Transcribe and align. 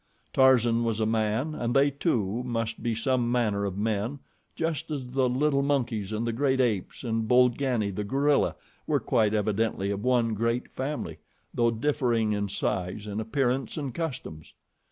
Tarzan 0.33 0.83
was 0.83 0.99
a 0.99 1.05
man, 1.05 1.53
and 1.53 1.75
they, 1.75 1.91
too, 1.91 2.41
must 2.43 2.81
be 2.81 2.95
some 2.95 3.31
manner 3.31 3.65
of 3.65 3.77
men, 3.77 4.17
just 4.55 4.89
as 4.89 5.11
the 5.13 5.29
little 5.29 5.61
monkeys, 5.61 6.11
and 6.11 6.25
the 6.25 6.33
great 6.33 6.59
apes, 6.59 7.03
and 7.03 7.27
Bolgani, 7.27 7.91
the 7.91 8.03
gorilla, 8.03 8.55
were 8.87 8.99
quite 8.99 9.35
evidently 9.35 9.91
of 9.91 10.03
one 10.03 10.33
great 10.33 10.71
family, 10.73 11.19
though 11.53 11.69
differing 11.69 12.33
in 12.33 12.47
size 12.49 13.05
and 13.05 13.21
appearance 13.21 13.77
and 13.77 13.93
customs. 13.93 14.55